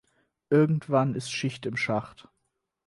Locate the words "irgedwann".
0.49-1.13